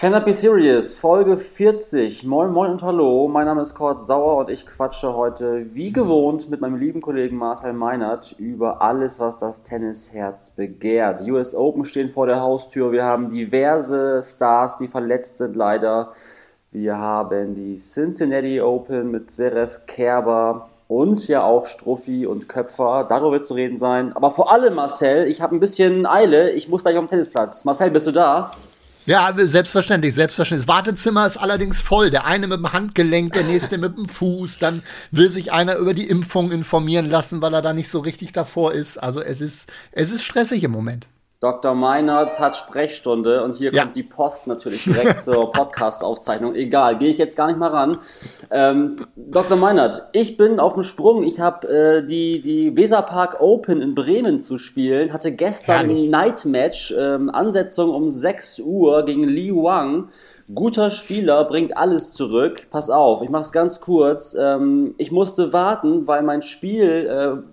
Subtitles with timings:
[0.00, 2.24] Be Serious, Folge 40.
[2.24, 3.28] Moin, moin und hallo.
[3.28, 7.36] Mein Name ist Kurt Sauer und ich quatsche heute wie gewohnt mit meinem lieben Kollegen
[7.36, 11.20] Marcel Meinert über alles, was das Tennisherz begehrt.
[11.28, 12.92] US Open stehen vor der Haustür.
[12.92, 16.14] Wir haben diverse Stars, die verletzt sind leider.
[16.70, 23.04] Wir haben die Cincinnati Open mit Zverev, Kerber und ja auch Struffi und Köpfer.
[23.06, 24.14] Darüber wird zu reden sein.
[24.14, 26.52] Aber vor allem, Marcel, ich habe ein bisschen Eile.
[26.52, 27.66] Ich muss gleich auf den Tennisplatz.
[27.66, 28.50] Marcel, bist du da?
[29.10, 30.66] Ja, selbstverständlich, selbstverständlich.
[30.66, 32.10] Das Wartezimmer ist allerdings voll.
[32.10, 34.60] Der eine mit dem Handgelenk, der nächste mit dem Fuß.
[34.60, 38.32] Dann will sich einer über die Impfung informieren lassen, weil er da nicht so richtig
[38.32, 38.98] davor ist.
[38.98, 41.08] Also es ist, es ist stressig im Moment.
[41.40, 41.74] Dr.
[41.74, 43.84] Meinert hat Sprechstunde und hier Ja.
[43.84, 46.54] kommt die Post natürlich direkt zur Podcast-Aufzeichnung.
[46.54, 47.98] Egal, gehe ich jetzt gar nicht mal ran.
[48.50, 49.56] Ähm, Dr.
[49.56, 51.22] Meinert, ich bin auf dem Sprung.
[51.22, 55.14] Ich habe äh, die, die Weserpark Open in Bremen zu spielen.
[55.14, 56.04] Hatte gestern Herrlich.
[56.04, 60.10] ein Night-Match, ähm, Ansetzung um 6 Uhr gegen Li Wang.
[60.54, 62.56] Guter Spieler, bringt alles zurück.
[62.70, 64.36] Pass auf, ich mache es ganz kurz.
[64.38, 67.06] Ähm, ich musste warten, weil mein Spiel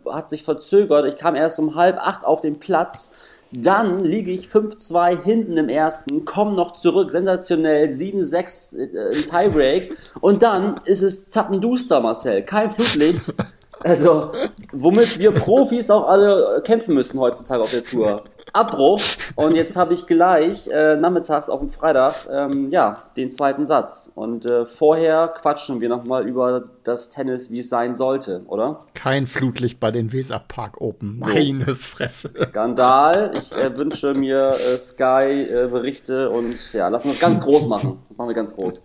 [0.06, 1.06] äh, hat sich verzögert.
[1.06, 3.16] Ich kam erst um halb acht auf den Platz.
[3.52, 9.96] Dann liege ich 5-2 hinten im ersten, komme noch zurück, sensationell, 7-6 äh, im Tiebreak.
[10.20, 12.44] Und dann ist es zappenduster, Marcel.
[12.44, 13.34] Kein Flutlicht.
[13.80, 14.32] Also,
[14.72, 18.24] womit wir Profis auch alle kämpfen müssen heutzutage auf der Tour.
[18.54, 19.02] Abbruch.
[19.36, 24.12] Und jetzt habe ich gleich äh, nachmittags auf dem Freitag ähm, ja den zweiten Satz.
[24.16, 28.86] Und äh, vorher quatschen wir nochmal über das Tennis, wie es sein sollte, oder?
[28.94, 31.18] Kein Flutlicht bei den Weserpark Open.
[31.20, 32.32] Meine Fresse.
[32.34, 33.34] Skandal.
[33.38, 38.00] Ich äh, wünsche mir äh, Sky-Berichte und ja, lassen wir es ganz groß machen.
[38.16, 38.84] Machen wir ganz groß.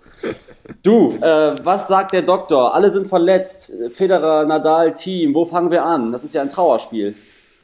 [0.82, 2.74] Du, äh, was sagt der Doktor?
[2.74, 3.72] Alle sind verletzt.
[3.92, 5.34] Federer, Nadal, Team.
[5.34, 6.12] Wo fangen wir an?
[6.12, 7.14] Das ist ja ein Trauerspiel.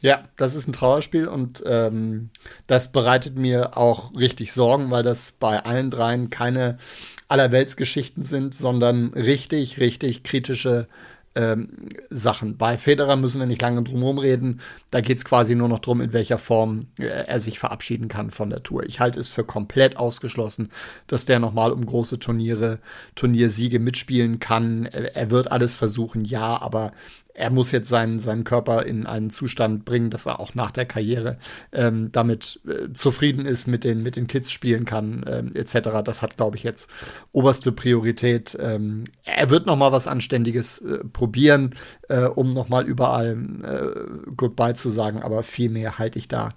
[0.00, 2.30] Ja, das ist ein Trauerspiel und ähm,
[2.66, 6.78] das bereitet mir auch richtig Sorgen, weil das bei allen dreien keine
[7.26, 10.86] Allerweltsgeschichten sind, sondern richtig, richtig kritische
[11.34, 11.68] ähm,
[12.10, 12.56] Sachen.
[12.56, 14.60] Bei Federer müssen wir nicht lange drum herum reden.
[14.90, 18.30] Da geht es quasi nur noch darum, in welcher Form äh, er sich verabschieden kann
[18.30, 18.84] von der Tour.
[18.84, 20.70] Ich halte es für komplett ausgeschlossen,
[21.06, 22.80] dass der nochmal um große Turniere,
[23.14, 24.86] Turniersiege mitspielen kann.
[24.86, 26.92] Er, er wird alles versuchen, ja, aber
[27.38, 30.86] er muss jetzt seinen, seinen Körper in einen Zustand bringen, dass er auch nach der
[30.86, 31.38] Karriere
[31.72, 36.02] ähm, damit äh, zufrieden ist, mit den, mit den Kids spielen kann, ähm, etc.
[36.04, 36.90] Das hat, glaube ich, jetzt
[37.30, 38.58] oberste Priorität.
[38.60, 41.76] Ähm, er wird noch mal was Anständiges äh, probieren,
[42.08, 46.50] äh, um noch mal überall äh, Goodbye zu sagen, aber viel mehr halte ich da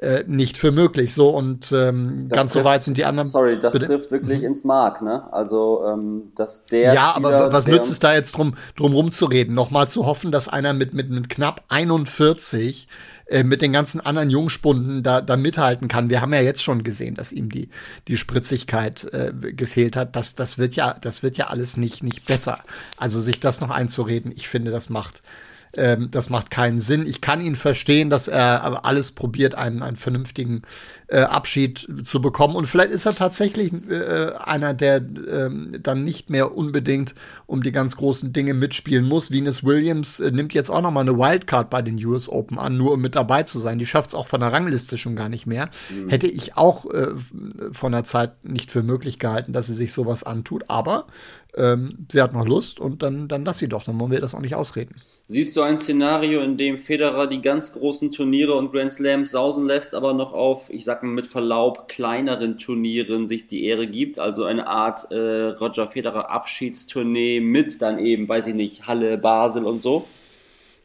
[0.00, 1.14] äh, nicht für möglich.
[1.14, 3.26] So und ähm, ganz so trifft- weit sind die anderen.
[3.26, 3.86] Sorry, das Bitte?
[3.86, 3.90] Mhm.
[3.90, 5.32] trifft wirklich ins Mark, ne?
[5.32, 6.94] Also, ähm, dass der.
[6.94, 9.54] ja, Spieler, aber was nützt es da jetzt drum, drum rumzureden?
[9.54, 12.86] Nochmal zu hoffen, dass einer mit, mit, mit knapp 41
[13.26, 16.08] äh, mit den ganzen anderen Jungspunden da, da mithalten kann.
[16.10, 17.68] Wir haben ja jetzt schon gesehen, dass ihm die,
[18.08, 20.16] die Spritzigkeit äh, gefehlt hat.
[20.16, 22.58] Das, das, wird ja, das wird ja alles nicht, nicht besser.
[22.96, 25.22] Also sich das noch einzureden, ich finde, das macht,
[25.76, 27.06] ähm, das macht keinen Sinn.
[27.06, 30.62] Ich kann ihn verstehen, dass er aber alles probiert, einen, einen vernünftigen
[31.08, 32.54] äh, Abschied zu bekommen.
[32.56, 37.14] Und vielleicht ist er tatsächlich äh, einer, der ähm, dann nicht mehr unbedingt
[37.46, 39.30] um die ganz großen Dinge mitspielen muss.
[39.30, 42.76] Venus Williams äh, nimmt jetzt auch noch mal eine Wildcard bei den US Open an,
[42.76, 43.78] nur um mit dabei zu sein.
[43.78, 45.70] Die schafft es auch von der Rangliste schon gar nicht mehr.
[46.08, 47.08] Hätte ich auch äh,
[47.72, 50.64] von der Zeit nicht für möglich gehalten, dass sie sich sowas antut.
[50.68, 51.06] Aber
[51.56, 53.84] ähm, sie hat noch Lust und dann, dann lass sie doch.
[53.84, 54.94] Dann wollen wir das auch nicht ausreden.
[55.26, 59.66] Siehst du ein Szenario, in dem Federer die ganz großen Turniere und Grand Slams sausen
[59.66, 64.18] lässt, aber noch auf, ich sag mal mit Verlaub, kleineren Turnieren sich die Ehre gibt?
[64.18, 69.64] Also eine Art äh, Roger Federer Abschiedstournee mit dann eben, weiß ich nicht, Halle, Basel
[69.64, 70.06] und so?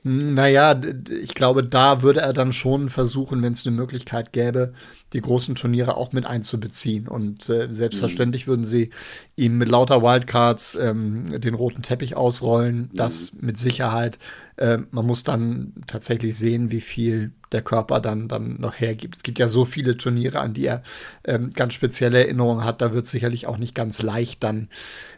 [0.06, 0.80] Naja,
[1.10, 4.74] ich glaube, da würde er dann schon versuchen, wenn es eine Möglichkeit gäbe,
[5.14, 7.08] die großen Turniere auch mit einzubeziehen.
[7.08, 8.90] Und äh, selbstverständlich würden sie
[9.36, 12.90] ihm mit lauter Wildcards ähm, den roten Teppich ausrollen.
[12.94, 14.18] Das mit Sicherheit.
[14.58, 19.16] Äh, man muss dann tatsächlich sehen, wie viel der Körper dann, dann noch hergibt.
[19.16, 20.84] Es gibt ja so viele Turniere, an die er
[21.24, 22.82] ähm, ganz spezielle Erinnerungen hat.
[22.82, 24.70] Da wird sicherlich auch nicht ganz leicht dann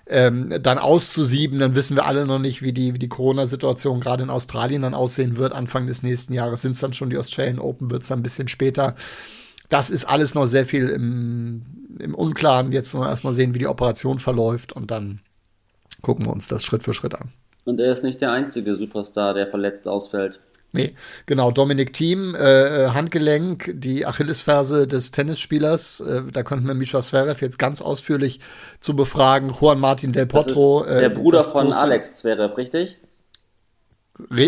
[0.08, 1.60] ähm, dann auszusieben.
[1.60, 4.94] Dann wissen wir alle noch nicht, wie die, wie die Corona-Situation gerade in Australien dann
[4.94, 5.54] aussehen wird.
[5.54, 8.24] Anfang des nächsten Jahres sind es dann schon die Australian Open, wird es dann ein
[8.24, 8.96] bisschen später.
[9.70, 11.64] Das ist alles noch sehr viel im,
[12.00, 12.72] im Unklaren.
[12.72, 15.22] Jetzt wir erstmal sehen, wie die Operation verläuft und dann
[16.02, 17.32] gucken wir uns das Schritt für Schritt an.
[17.66, 20.40] Und er ist nicht der einzige Superstar, der verletzt ausfällt.
[20.76, 20.94] Nee,
[21.26, 21.52] genau.
[21.52, 26.02] Dominik Thiem, äh, Handgelenk, die Achillesferse des Tennisspielers.
[26.02, 28.42] Äh, da könnten wir Misha Zverev jetzt ganz ausführlich
[28.82, 29.54] zu befragen.
[29.60, 30.84] Juan Martin Del Potro.
[30.84, 32.98] Ist der äh, Bruder von Alex Zverev, richtig?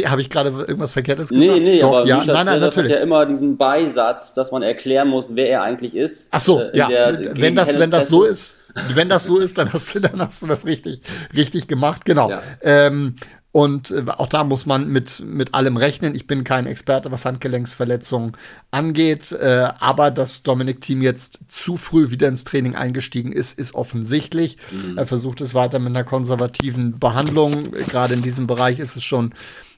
[0.05, 1.45] Habe ich gerade irgendwas Verkehrtes gesagt?
[1.45, 2.89] Nee, nee, Doch, aber ja, Misha nein, nein, natürlich.
[2.89, 6.29] hat ja immer diesen Beisatz, dass man erklären muss, wer er eigentlich ist.
[6.31, 6.89] Ach so, äh, ja.
[7.35, 8.59] wenn das, wenn das so ist,
[8.93, 11.01] wenn das so ist, dann hast du, dann hast du das richtig,
[11.35, 12.05] richtig gemacht.
[12.05, 12.29] Genau.
[12.29, 12.41] Ja.
[12.61, 13.15] Ähm,
[13.51, 16.15] und äh, auch da muss man mit, mit allem rechnen.
[16.15, 18.33] Ich bin kein Experte, was Handgelenksverletzungen
[18.71, 19.31] angeht.
[19.31, 24.57] Äh, aber dass Dominik Team jetzt zu früh wieder ins Training eingestiegen ist, ist offensichtlich.
[24.71, 24.97] Mhm.
[24.97, 27.71] Er versucht es weiter mit einer konservativen Behandlung.
[27.71, 29.33] Gerade in diesem Bereich ist es schon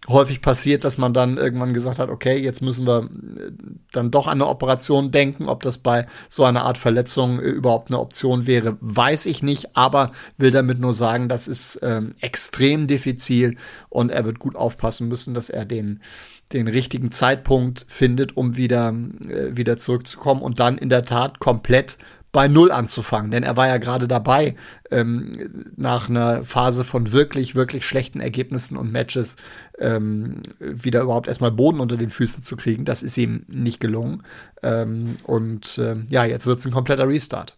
[0.09, 3.51] häufig passiert, dass man dann irgendwann gesagt hat, okay, jetzt müssen wir äh,
[3.91, 5.47] dann doch an eine Operation denken.
[5.47, 9.77] Ob das bei so einer Art Verletzung äh, überhaupt eine Option wäre, weiß ich nicht,
[9.77, 13.55] aber will damit nur sagen, das ist ähm, extrem diffizil
[13.89, 16.01] und er wird gut aufpassen müssen, dass er den
[16.51, 18.95] den richtigen Zeitpunkt findet, um wieder,
[19.27, 21.99] äh, wieder zurückzukommen und dann in der Tat komplett
[22.31, 23.31] bei Null anzufangen.
[23.31, 24.55] Denn er war ja gerade dabei,
[24.91, 29.35] ähm, nach einer Phase von wirklich, wirklich schlechten Ergebnissen und Matches
[29.79, 32.85] ähm, wieder überhaupt erstmal Boden unter den Füßen zu kriegen.
[32.85, 34.23] Das ist ihm nicht gelungen.
[34.61, 37.55] Ähm, und äh, ja, jetzt wird es ein kompletter Restart.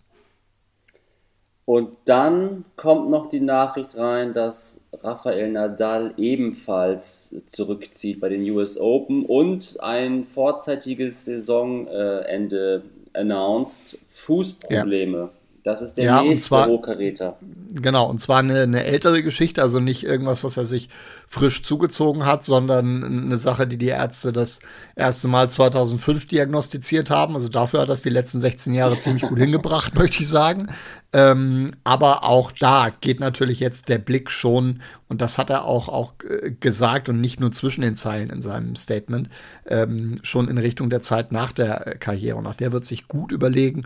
[1.65, 8.77] Und dann kommt noch die Nachricht rein, dass Rafael Nadal ebenfalls zurückzieht bei den US
[8.77, 12.83] Open und ein vorzeitiges Saisonende
[13.13, 13.97] announced.
[14.07, 15.17] Fußprobleme.
[15.17, 15.29] Ja.
[15.63, 17.37] Das ist der ja, nächste Hochkaräter.
[17.73, 20.89] Genau, und zwar eine, eine, ältere Geschichte, also nicht irgendwas, was er sich
[21.27, 24.59] frisch zugezogen hat, sondern eine Sache, die die Ärzte das
[24.95, 27.35] erste Mal 2005 diagnostiziert haben.
[27.35, 30.67] Also dafür hat das die letzten 16 Jahre ziemlich gut hingebracht, möchte ich sagen.
[31.13, 35.89] Ähm, aber auch da geht natürlich jetzt der Blick schon, und das hat er auch,
[35.89, 39.29] auch äh, gesagt und nicht nur zwischen den Zeilen in seinem Statement,
[39.67, 42.37] ähm, schon in Richtung der Zeit nach der äh, Karriere.
[42.37, 43.81] Und nach der wird sich gut überlegen,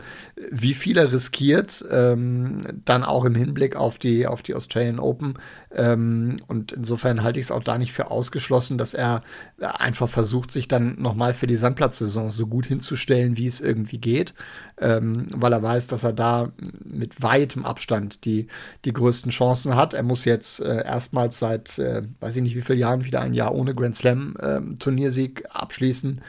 [0.51, 5.39] wie viel er riskiert, ähm, dann auch im Hinblick auf die, auf die Australian Open.
[5.74, 9.24] Ähm, und insofern halte ich es auch da nicht für ausgeschlossen, dass er
[9.60, 14.36] einfach versucht, sich dann nochmal für die Sandplatzsaison so gut hinzustellen, wie es irgendwie geht,
[14.80, 16.51] ähm, weil er weiß, dass er da
[16.83, 18.47] mit weitem Abstand die,
[18.83, 19.94] die größten Chancen hat.
[19.94, 23.33] Er muss jetzt äh, erstmals seit, äh, weiß ich nicht wie viele Jahren, wieder ein
[23.33, 26.21] Jahr ohne Grand Slam äh, Turniersieg abschließen.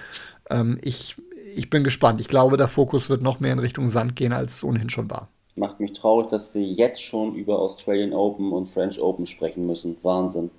[0.50, 1.16] Ähm, ich,
[1.54, 2.20] ich bin gespannt.
[2.20, 5.10] Ich glaube, der Fokus wird noch mehr in Richtung Sand gehen, als es ohnehin schon
[5.10, 5.28] war.
[5.56, 9.96] Macht mich traurig, dass wir jetzt schon über Australian Open und French Open sprechen müssen.
[10.02, 10.50] Wahnsinn.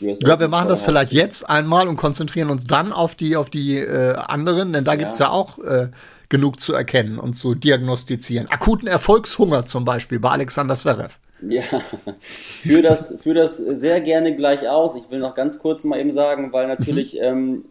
[0.00, 3.76] ja, wir machen das vielleicht jetzt einmal und konzentrieren uns dann auf die, auf die
[3.76, 4.96] äh, anderen, denn da ja.
[4.96, 5.90] gibt es ja auch äh,
[6.28, 8.48] genug zu erkennen und zu diagnostizieren.
[8.48, 11.18] Akuten Erfolgshunger zum Beispiel bei Alexander Zverev.
[11.48, 11.62] Ja,
[12.62, 14.94] für das, für das sehr gerne gleich aus.
[14.96, 17.20] Ich will noch ganz kurz mal eben sagen, weil natürlich mhm.
[17.22, 17.64] ähm,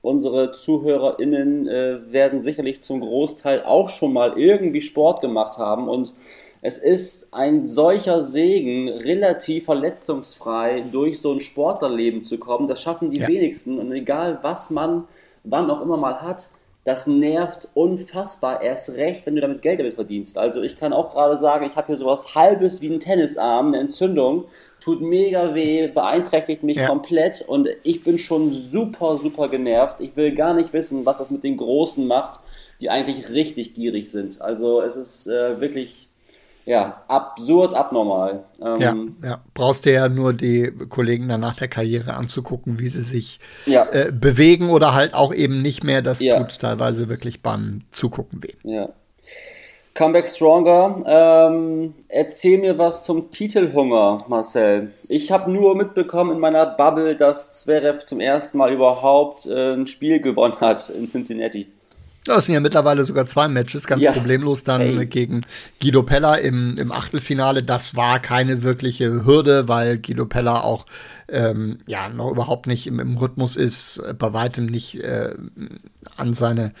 [0.00, 6.12] unsere ZuhörerInnen äh, werden sicherlich zum Großteil auch schon mal irgendwie Sport gemacht haben und
[6.62, 12.66] es ist ein solcher Segen, relativ verletzungsfrei durch so ein Sportlerleben zu kommen.
[12.66, 13.28] Das schaffen die ja.
[13.28, 15.04] wenigsten und egal was man
[15.46, 16.48] wann auch immer mal hat,
[16.86, 18.62] das nervt unfassbar.
[18.62, 20.38] Erst recht, wenn du damit Geld damit verdienst.
[20.38, 23.80] Also ich kann auch gerade sagen, ich habe hier sowas halbes wie ein Tennisarm, eine
[23.80, 24.44] Entzündung,
[24.80, 26.86] tut mega weh, beeinträchtigt mich ja.
[26.86, 30.00] komplett und ich bin schon super, super genervt.
[30.00, 32.38] Ich will gar nicht wissen, was das mit den Großen macht,
[32.80, 34.40] die eigentlich richtig gierig sind.
[34.40, 36.05] Also es ist äh, wirklich
[36.66, 38.44] ja, absurd abnormal.
[38.60, 38.96] Ähm, ja,
[39.28, 43.38] ja, brauchst du ja nur die Kollegen dann nach der Karriere anzugucken, wie sie sich
[43.66, 43.86] ja.
[43.90, 46.02] äh, bewegen oder halt auch eben nicht mehr.
[46.02, 46.36] Das ja.
[46.36, 48.54] tut teilweise wirklich beim Zugucken weh.
[48.64, 48.88] Ja.
[49.94, 51.04] Comeback Stronger.
[51.06, 54.90] Ähm, erzähl mir was zum Titelhunger, Marcel.
[55.08, 59.86] Ich habe nur mitbekommen in meiner Bubble, dass Zverev zum ersten Mal überhaupt äh, ein
[59.86, 61.68] Spiel gewonnen hat in Cincinnati.
[62.26, 64.12] Das sind ja mittlerweile sogar zwei Matches, ganz ja.
[64.12, 65.06] problemlos dann Ey.
[65.06, 65.40] gegen
[65.80, 67.62] Guido Pella im, im Achtelfinale.
[67.62, 70.84] Das war keine wirkliche Hürde, weil Guido Pella auch
[71.28, 75.34] ähm, ja noch überhaupt nicht im, im Rhythmus ist, bei weitem nicht äh,
[76.16, 76.72] an seine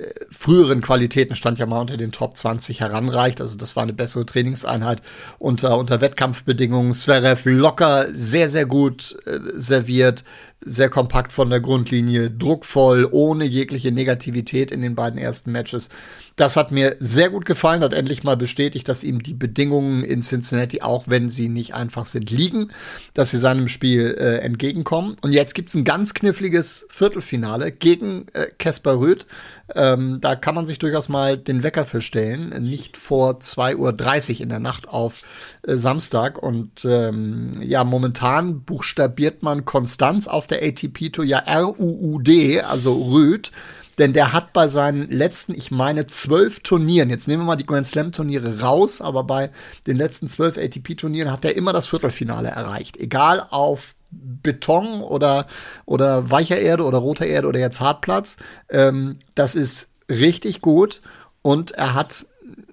[0.00, 3.40] äh, früheren Qualitäten stand ja mal unter den Top 20 heranreicht.
[3.40, 5.02] Also das war eine bessere Trainingseinheit
[5.38, 6.94] unter, unter Wettkampfbedingungen.
[6.94, 10.24] Zverev locker, sehr, sehr gut äh, serviert,
[10.62, 15.88] sehr kompakt von der Grundlinie, druckvoll, ohne jegliche Negativität in den beiden ersten Matches.
[16.36, 20.20] Das hat mir sehr gut gefallen, hat endlich mal bestätigt, dass ihm die Bedingungen in
[20.20, 22.68] Cincinnati, auch wenn sie nicht einfach sind, liegen,
[23.14, 25.16] dass sie seinem Spiel äh, entgegenkommen.
[25.22, 28.26] Und jetzt gibt's ein ganz kniffliges Viertelfinale gegen
[28.58, 29.26] Kesper äh, Röth.
[29.74, 34.48] Ähm, da kann man sich durchaus mal den Wecker verstellen, nicht vor 2.30 Uhr in
[34.48, 35.26] der Nacht auf
[35.62, 36.42] äh, Samstag.
[36.42, 42.28] Und ähm, ja, momentan buchstabiert man Konstanz auf der ATP Tour ja RUUD,
[42.68, 43.50] also Rüd.
[43.98, 47.66] Denn der hat bei seinen letzten, ich meine, zwölf Turnieren, jetzt nehmen wir mal die
[47.66, 49.50] Grand Slam Turniere raus, aber bei
[49.86, 52.96] den letzten zwölf ATP-Turnieren hat er immer das Viertelfinale erreicht.
[52.96, 55.46] Egal auf Beton oder,
[55.84, 58.38] oder weicher Erde oder roter Erde oder jetzt Hartplatz.
[58.70, 61.00] Ähm, das ist richtig gut
[61.42, 62.26] und er hat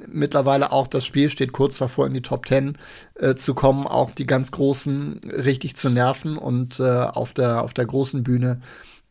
[0.08, 2.78] mittlerweile auch das Spiel steht kurz davor, in die Top Ten
[3.16, 7.74] äh, zu kommen, auch die ganz Großen richtig zu nerven und äh, auf, der, auf
[7.74, 8.62] der großen Bühne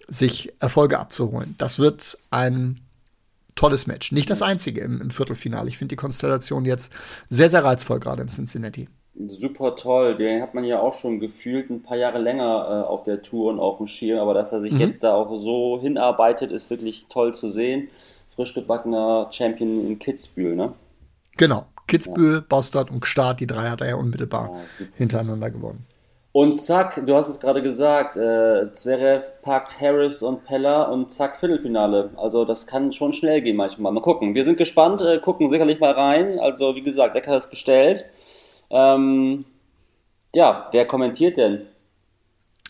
[0.08, 1.54] sich Erfolge abzuholen.
[1.58, 2.80] Das wird ein
[3.54, 4.12] tolles Match.
[4.12, 5.68] Nicht das einzige im, im Viertelfinale.
[5.68, 6.92] Ich finde die Konstellation jetzt
[7.28, 8.88] sehr, sehr reizvoll, gerade in Cincinnati.
[9.26, 10.14] Super toll.
[10.14, 13.50] Den hat man ja auch schon gefühlt ein paar Jahre länger äh, auf der Tour
[13.50, 14.80] und auf dem Schirm, aber dass er sich mhm.
[14.80, 17.88] jetzt da auch so hinarbeitet, ist wirklich toll zu sehen.
[18.36, 20.72] Frisch gebackener Champion in Kitzbühel, ne?
[21.36, 21.66] Genau.
[21.88, 22.44] Kitzbühel, ja.
[22.48, 25.86] Bostad und Start, die drei hat er ja unmittelbar ja, hintereinander gewonnen.
[26.32, 31.38] Und zack, du hast es gerade gesagt, äh, Zverev packt Harris und Peller und zack,
[31.38, 32.10] Viertelfinale.
[32.16, 33.90] Also das kann schon schnell gehen manchmal.
[33.90, 34.34] Mal gucken.
[34.34, 36.38] Wir sind gespannt, äh, gucken sicherlich mal rein.
[36.38, 38.04] Also wie gesagt, Decker hat es gestellt.
[38.68, 39.46] Ähm,
[40.34, 41.62] ja, wer kommentiert denn?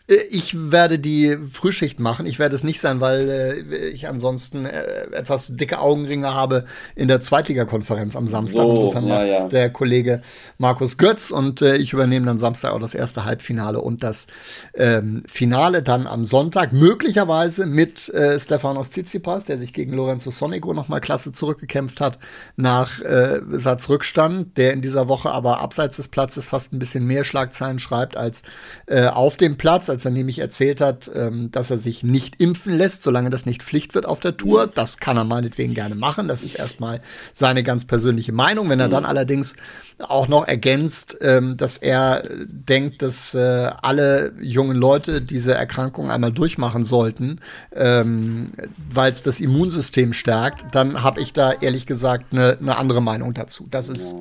[0.08, 2.26] Äh, ich werde die Frühschicht machen.
[2.26, 7.08] Ich werde es nicht sein, weil äh, ich ansonsten äh, etwas dicke Augenringe habe in
[7.08, 8.62] der Zweitligakonferenz am Samstag.
[8.62, 9.48] So, Insofern ja, macht ja.
[9.48, 10.22] der Kollege
[10.58, 14.26] Markus Götz und äh, ich übernehme dann Samstag auch das erste Halbfinale und das
[14.74, 16.72] ähm, Finale dann am Sonntag.
[16.72, 22.18] Möglicherweise mit äh, Stefanos Tsitsipas, der sich gegen Lorenzo Sonico nochmal klasse zurückgekämpft hat
[22.56, 27.24] nach äh, Satzrückstand, der in dieser Woche aber abseits des Platzes fast ein bisschen mehr
[27.24, 28.42] Schlagzeilen schreibt als
[28.86, 32.74] äh, auf dem Platz als er nämlich erzählt hat, ähm, dass er sich nicht impfen
[32.74, 34.66] lässt, solange das nicht Pflicht wird auf der Tour.
[34.66, 36.28] Das kann er meinetwegen gerne machen.
[36.28, 37.00] Das ist erstmal
[37.32, 38.68] seine ganz persönliche Meinung.
[38.68, 39.56] Wenn er dann allerdings
[39.98, 46.32] auch noch ergänzt, ähm, dass er denkt, dass äh, alle jungen Leute diese Erkrankung einmal
[46.32, 47.40] durchmachen sollten,
[47.74, 48.52] ähm,
[48.90, 53.32] weil es das Immunsystem stärkt, dann habe ich da ehrlich gesagt eine ne andere Meinung
[53.32, 53.66] dazu.
[53.70, 54.16] Das ist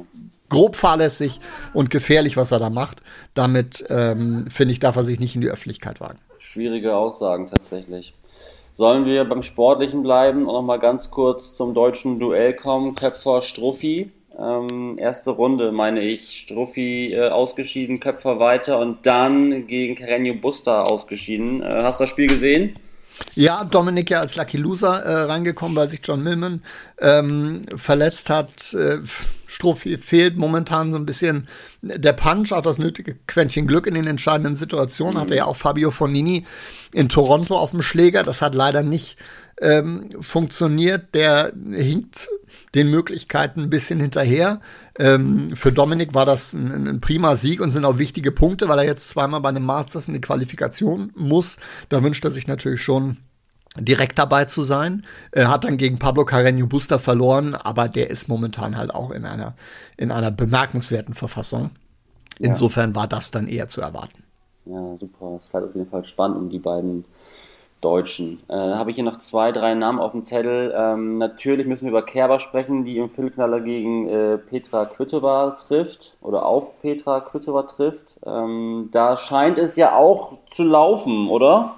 [0.49, 1.41] grob fahrlässig
[1.73, 3.01] und gefährlich, was er da macht.
[3.33, 6.19] Damit ähm, finde ich, darf er sich nicht in die Öffentlichkeit wagen.
[6.39, 8.13] Schwierige Aussagen tatsächlich.
[8.73, 12.95] Sollen wir beim Sportlichen bleiben und nochmal ganz kurz zum deutschen Duell kommen?
[12.95, 14.11] Köpfer Struffi.
[14.37, 16.41] Ähm, erste Runde, meine ich.
[16.41, 21.61] Struffi äh, ausgeschieden, Köpfer weiter und dann gegen Carreño Busta ausgeschieden.
[21.61, 22.73] Äh, hast du das Spiel gesehen?
[23.35, 26.61] Ja, Dominik ja als Lucky Loser äh, reingekommen, weil sich John Millman
[26.99, 28.73] ähm, verletzt hat.
[28.73, 28.99] Äh,
[29.45, 31.47] Strophe fehlt momentan so ein bisschen
[31.81, 35.15] der Punch, auch das nötige Quäntchen Glück in den entscheidenden Situationen.
[35.15, 35.19] Mhm.
[35.19, 36.45] Hatte ja auch Fabio Fonini
[36.93, 38.23] in Toronto auf dem Schläger.
[38.23, 39.17] Das hat leider nicht
[39.61, 41.13] ähm, funktioniert.
[41.13, 42.27] Der hinkt
[42.73, 44.59] den Möglichkeiten ein bisschen hinterher.
[44.97, 48.79] Ähm, für Dominik war das ein, ein, prima Sieg und sind auch wichtige Punkte, weil
[48.79, 51.57] er jetzt zweimal bei einem Masters in die Qualifikation muss.
[51.89, 53.17] Da wünscht er sich natürlich schon
[53.77, 55.05] direkt dabei zu sein.
[55.31, 59.25] Er hat dann gegen Pablo Carreño Busta verloren, aber der ist momentan halt auch in
[59.25, 59.55] einer,
[59.97, 61.71] in einer bemerkenswerten Verfassung.
[62.39, 64.23] Insofern war das dann eher zu erwarten.
[64.65, 65.35] Ja, super.
[65.37, 67.05] Es bleibt auf jeden Fall spannend um die beiden
[67.85, 68.39] Deutschen.
[68.47, 70.73] Äh, habe ich hier noch zwei, drei Namen auf dem Zettel.
[70.75, 76.17] Ähm, natürlich müssen wir über Kerber sprechen, die im Viertelknaller gegen äh, Petra Kvitova trifft
[76.19, 78.17] oder auf Petra Kvitova trifft.
[78.25, 81.75] Ähm, da scheint es ja auch zu laufen, oder?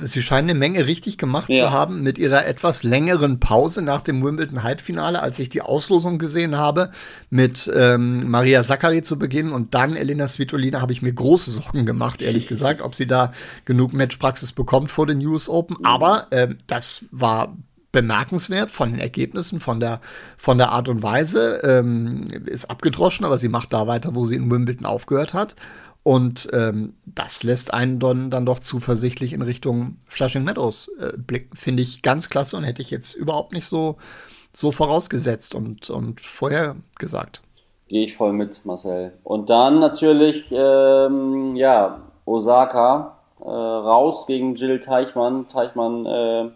[0.00, 1.66] Sie scheinen eine Menge richtig gemacht ja.
[1.66, 6.56] zu haben mit ihrer etwas längeren Pause nach dem Wimbledon-Halbfinale, als ich die Auslosung gesehen
[6.56, 6.90] habe,
[7.30, 11.86] mit ähm, Maria Sakkari zu Beginn und dann Elena Svitolina, habe ich mir große Sorgen
[11.86, 13.32] gemacht, ehrlich gesagt, ob sie da
[13.64, 15.76] genug Matchpraxis bekommt vor den US Open.
[15.80, 15.86] Mhm.
[15.86, 17.56] Aber ähm, das war
[17.94, 20.00] bemerkenswert von den Ergebnissen, von der,
[20.36, 21.60] von der Art und Weise.
[21.62, 25.54] Ähm, ist abgedroschen, aber sie macht da weiter, wo sie in Wimbledon aufgehört hat.
[26.04, 31.56] Und ähm, das lässt einen dann, dann doch zuversichtlich in Richtung Flushing Meadows äh, blicken.
[31.56, 33.96] Finde ich ganz klasse und hätte ich jetzt überhaupt nicht so,
[34.52, 37.40] so vorausgesetzt und, und vorher gesagt.
[37.88, 39.14] Gehe ich voll mit, Marcel.
[39.22, 45.48] Und dann natürlich, ähm, ja, Osaka äh, raus gegen Jill Teichmann.
[45.48, 46.50] Teichmann äh,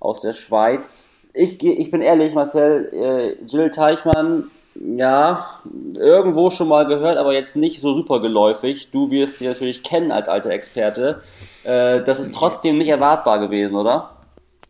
[0.00, 1.14] aus der Schweiz.
[1.34, 5.46] Ich, ich bin ehrlich, Marcel, äh, Jill Teichmann ja,
[5.94, 8.90] irgendwo schon mal gehört, aber jetzt nicht so super geläufig.
[8.90, 11.22] Du wirst die natürlich kennen als alter Experte.
[11.64, 14.10] Äh, das ist trotzdem nicht erwartbar gewesen, oder?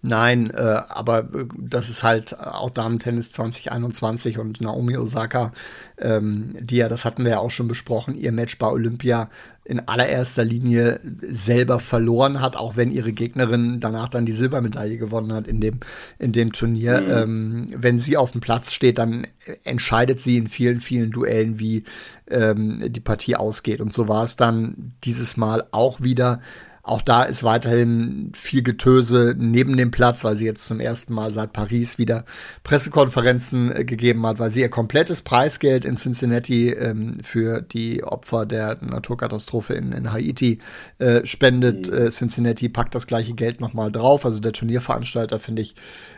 [0.00, 0.56] Nein, äh,
[0.88, 5.52] aber äh, das ist halt auch Damen-Tennis 2021 und Naomi Osaka,
[5.98, 9.28] ähm, die ja, das hatten wir ja auch schon besprochen, ihr Match bei Olympia
[9.64, 15.32] in allererster Linie selber verloren hat, auch wenn ihre Gegnerin danach dann die Silbermedaille gewonnen
[15.32, 15.80] hat in dem,
[16.18, 17.00] in dem Turnier.
[17.02, 17.10] Mhm.
[17.10, 19.26] Ähm, wenn sie auf dem Platz steht, dann
[19.64, 21.84] entscheidet sie in vielen, vielen Duellen, wie
[22.30, 23.82] ähm, die Partie ausgeht.
[23.82, 26.40] Und so war es dann dieses Mal auch wieder
[26.88, 31.30] auch da ist weiterhin viel Getöse neben dem Platz, weil sie jetzt zum ersten Mal
[31.30, 32.24] seit Paris wieder
[32.64, 38.46] Pressekonferenzen äh, gegeben hat, weil sie ihr komplettes Preisgeld in Cincinnati ähm, für die Opfer
[38.46, 40.60] der Naturkatastrophe in, in Haiti
[40.98, 41.90] äh, spendet.
[41.90, 41.98] Mhm.
[41.98, 44.24] Äh, Cincinnati packt das gleiche Geld nochmal drauf.
[44.24, 45.74] Also der Turnierveranstalter finde ich,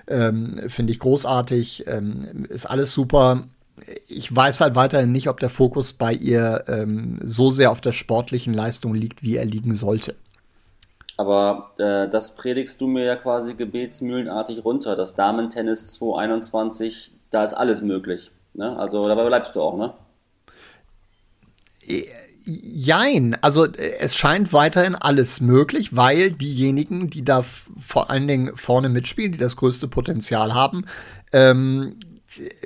[0.07, 1.85] ähm, finde ich großartig.
[1.89, 3.45] Ähm, ist alles super
[4.09, 7.93] ich weiß halt weiterhin nicht, ob der Fokus bei ihr ähm, so sehr auf der
[7.93, 10.17] sportlichen Leistung liegt, wie er liegen sollte.
[11.21, 14.97] Aber äh, das predigst du mir ja quasi gebetsmühlenartig runter.
[14.97, 18.31] Das Damen-Tennis 221, da ist alles möglich.
[18.55, 18.75] Ne?
[18.79, 19.93] Also dabei bleibst du auch, ne?
[22.47, 28.57] Jein, also äh, es scheint weiterhin alles möglich, weil diejenigen, die da vor allen Dingen
[28.57, 30.87] vorne mitspielen, die das größte Potenzial haben,
[31.35, 31.97] ähm,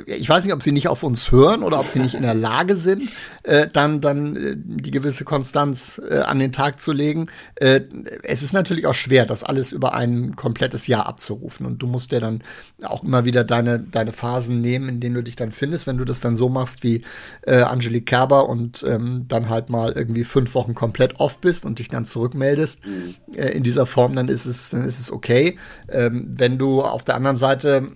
[0.07, 2.35] ich weiß nicht, ob sie nicht auf uns hören oder ob sie nicht in der
[2.35, 3.11] Lage sind,
[3.45, 7.25] äh, dann, dann äh, die gewisse Konstanz äh, an den Tag zu legen.
[7.55, 7.81] Äh,
[8.23, 11.65] es ist natürlich auch schwer, das alles über ein komplettes Jahr abzurufen.
[11.65, 12.43] Und du musst ja dann
[12.83, 15.87] auch immer wieder deine, deine Phasen nehmen, in denen du dich dann findest.
[15.87, 17.03] Wenn du das dann so machst wie
[17.47, 21.79] äh, Angelique Kerber und ähm, dann halt mal irgendwie fünf Wochen komplett off bist und
[21.79, 23.15] dich dann zurückmeldest mhm.
[23.35, 25.59] äh, in dieser Form, dann ist es, dann ist es okay.
[25.89, 27.89] Ähm, wenn du auf der anderen Seite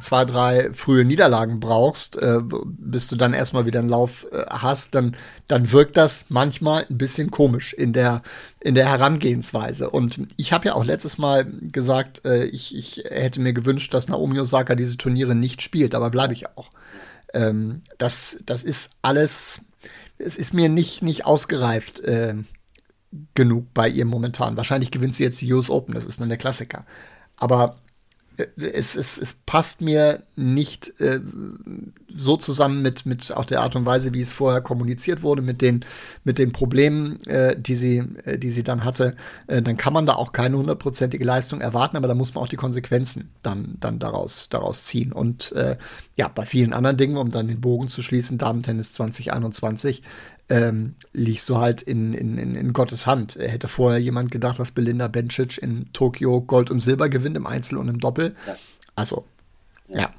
[0.00, 4.94] zwei, drei frühe Niederlagen brauchst, äh, bis du dann erstmal wieder einen Lauf äh, hast,
[4.94, 5.14] dann,
[5.46, 8.22] dann wirkt das manchmal ein bisschen komisch in der,
[8.60, 9.90] in der Herangehensweise.
[9.90, 14.08] Und ich habe ja auch letztes Mal gesagt, äh, ich, ich hätte mir gewünscht, dass
[14.08, 16.70] Naomi Osaka diese Turniere nicht spielt, aber bleibe ich auch.
[17.34, 19.60] Ähm, das, das ist alles,
[20.16, 22.36] es ist mir nicht, nicht ausgereift äh,
[23.34, 24.56] genug bei ihr momentan.
[24.56, 26.86] Wahrscheinlich gewinnt sie jetzt die US Open, das ist dann der Klassiker.
[27.36, 27.76] Aber
[28.36, 31.20] es, es, es passt mir nicht äh,
[32.08, 35.60] so zusammen mit, mit auch der Art und Weise, wie es vorher kommuniziert wurde, mit
[35.60, 35.84] den,
[36.24, 39.16] mit den Problemen, äh, die, sie, äh, die sie dann hatte.
[39.46, 42.48] Äh, dann kann man da auch keine hundertprozentige Leistung erwarten, aber da muss man auch
[42.48, 45.12] die Konsequenzen dann, dann daraus, daraus ziehen.
[45.12, 45.76] Und äh,
[46.16, 50.02] ja, bei vielen anderen Dingen, um dann den Bogen zu schließen, Damen-Tennis 2021,
[50.52, 53.36] ähm, liegst du halt in, in, in, in, Gottes Hand.
[53.36, 57.78] Hätte vorher jemand gedacht, dass Belinda Bencic in Tokio Gold und Silber gewinnt im Einzel
[57.78, 58.36] und im Doppel.
[58.46, 58.56] Ja.
[58.94, 59.24] Also,
[59.88, 60.00] ja.
[60.00, 60.10] ja.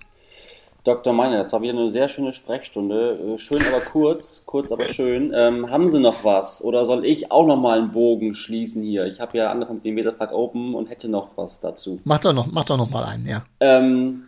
[0.84, 1.14] Dr.
[1.14, 3.36] Meiner, das war wieder eine sehr schöne Sprechstunde.
[3.36, 5.32] Äh, schön, aber kurz, kurz, aber schön.
[5.36, 6.64] Ähm, haben Sie noch was?
[6.64, 9.06] Oder soll ich auch noch mal einen Bogen schließen hier?
[9.06, 12.02] Ich habe ja angefangen mit dem Weserpark Open und hätte noch was dazu.
[12.04, 13.46] Mach doch noch, mach doch noch mal einen, ja.
[13.60, 14.24] Ähm,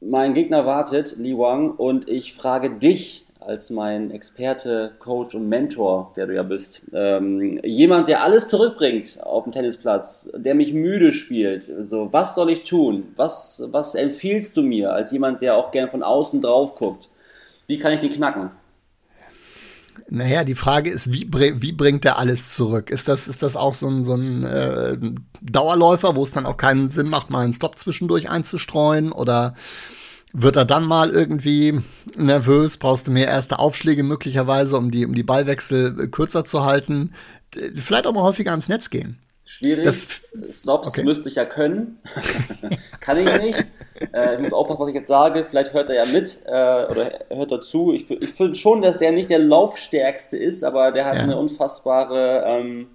[0.00, 6.12] mein Gegner wartet, Li Wang, und ich frage dich, als mein Experte, Coach und Mentor,
[6.16, 6.82] der du ja bist.
[6.92, 11.62] Ähm, jemand, der alles zurückbringt auf dem Tennisplatz, der mich müde spielt.
[11.80, 13.04] So, was soll ich tun?
[13.16, 17.08] Was, was empfiehlst du mir als jemand, der auch gern von außen drauf guckt?
[17.66, 18.50] Wie kann ich den knacken?
[20.10, 22.90] Naja, die Frage ist, wie, wie bringt er alles zurück?
[22.90, 24.98] Ist das, ist das auch so ein, so ein äh,
[25.40, 29.10] Dauerläufer, wo es dann auch keinen Sinn macht, mal einen Stop zwischendurch einzustreuen?
[29.12, 29.54] Oder
[30.32, 31.80] wird er dann mal irgendwie
[32.16, 32.76] nervös?
[32.76, 37.14] Brauchst du mehr erste Aufschläge möglicherweise, um die, um die Ballwechsel äh, kürzer zu halten?
[37.74, 39.18] Vielleicht auch mal häufiger ans Netz gehen.
[39.44, 39.84] Schwierig.
[39.84, 40.06] Das,
[40.50, 41.04] Stops okay.
[41.04, 41.98] müsste ich ja können.
[43.00, 43.66] Kann ich nicht.
[44.12, 45.46] Äh, ich muss aufpassen, was ich jetzt sage.
[45.48, 47.94] Vielleicht hört er ja mit äh, oder hört er zu.
[47.94, 51.22] Ich, ich finde schon, dass der nicht der Laufstärkste ist, aber der hat ja.
[51.22, 52.88] eine unfassbare ähm,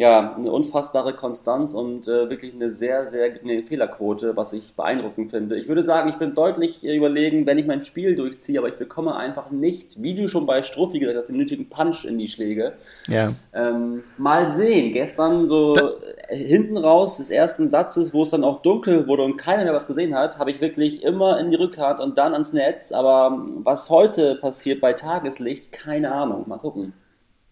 [0.00, 5.30] ja, eine unfassbare Konstanz und äh, wirklich eine sehr, sehr geringe Fehlerquote, was ich beeindruckend
[5.30, 5.58] finde.
[5.58, 9.14] Ich würde sagen, ich bin deutlich überlegen, wenn ich mein Spiel durchziehe, aber ich bekomme
[9.14, 12.72] einfach nicht, wie du schon bei Struffi gesagt hast, den nötigen Punch in die Schläge.
[13.08, 13.34] Ja.
[13.52, 14.90] Ähm, mal sehen.
[14.92, 15.92] Gestern so da
[16.30, 19.86] hinten raus des ersten Satzes, wo es dann auch dunkel wurde und keiner mehr was
[19.86, 22.90] gesehen hat, habe ich wirklich immer in die Rückhand und dann ans Netz.
[22.92, 26.44] Aber was heute passiert bei Tageslicht, keine Ahnung.
[26.48, 26.94] Mal gucken.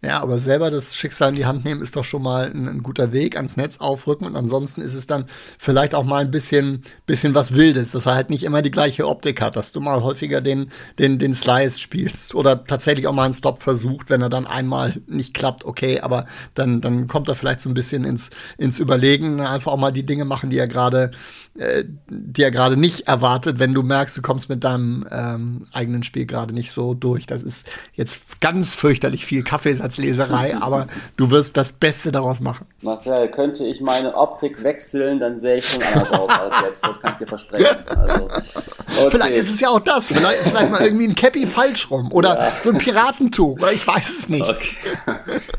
[0.00, 2.82] Ja, aber selber das Schicksal in die Hand nehmen ist doch schon mal ein, ein,
[2.84, 4.28] guter Weg, ans Netz aufrücken.
[4.28, 5.26] Und ansonsten ist es dann
[5.58, 9.08] vielleicht auch mal ein bisschen, bisschen was Wildes, dass er halt nicht immer die gleiche
[9.08, 13.24] Optik hat, dass du mal häufiger den, den, den Slice spielst oder tatsächlich auch mal
[13.24, 17.34] einen Stop versucht, wenn er dann einmal nicht klappt, okay, aber dann, dann kommt er
[17.34, 20.68] vielleicht so ein bisschen ins, ins Überlegen, einfach auch mal die Dinge machen, die er
[20.68, 21.10] gerade
[21.58, 26.04] äh, die er gerade nicht erwartet, wenn du merkst, du kommst mit deinem ähm, eigenen
[26.04, 27.26] Spiel gerade nicht so durch.
[27.26, 32.66] Das ist jetzt ganz fürchterlich viel Kaffeesatzleserei, aber du wirst das Beste daraus machen.
[32.80, 36.86] Marcel, könnte ich meine Optik wechseln, dann sähe ich schon anders aus als jetzt.
[36.86, 37.76] Das kann ich dir versprechen.
[37.88, 39.10] Also, okay.
[39.10, 40.12] Vielleicht ist es ja auch das.
[40.12, 42.52] Vielleicht, vielleicht mal irgendwie ein Cappy falsch rum oder ja.
[42.60, 43.58] so ein Piratentuch.
[43.58, 44.48] Oder ich weiß es nicht.
[44.48, 44.76] Okay.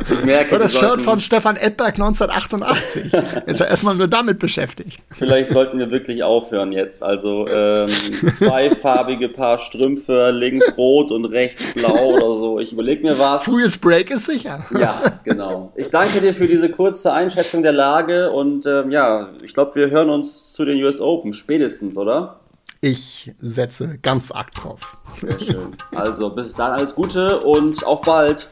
[0.10, 3.14] Ich merke, oder das Shirt von Stefan Edberg 1988.
[3.48, 5.02] ist er erstmal nur damit beschäftigt.
[5.12, 7.04] Vielleicht sollten wir sollte wirklich aufhören jetzt.
[7.04, 7.90] Also ähm,
[8.32, 12.60] zweifarbige Paar Strümpfe, links rot und rechts blau oder so.
[12.60, 13.44] Ich überlege mir was.
[13.44, 14.66] Frühes Break ist sicher.
[14.78, 15.72] Ja, genau.
[15.76, 19.90] Ich danke dir für diese kurze Einschätzung der Lage und ähm, ja, ich glaube, wir
[19.90, 22.40] hören uns zu den US Open spätestens, oder?
[22.82, 24.80] Ich setze ganz arg drauf.
[25.20, 25.76] Sehr schön.
[25.94, 28.50] Also bis dann alles Gute und auf bald.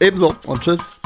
[0.00, 1.00] Ebenso und tschüss.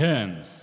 [0.00, 0.59] terms.